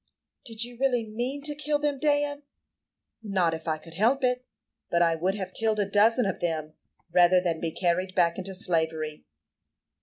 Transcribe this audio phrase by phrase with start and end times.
[0.45, 2.41] "Did you really mean to kill them, Dan?"
[3.21, 4.43] "Not if I could help it;
[4.89, 6.73] but I would have killed a dozen of them
[7.11, 9.25] rather than be carried back into slavery."